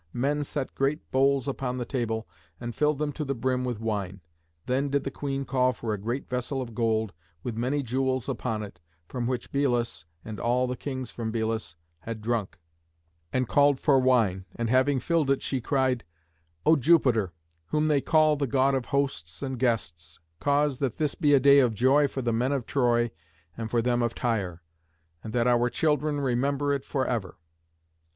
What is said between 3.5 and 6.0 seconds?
with wine. Then did the queen call for a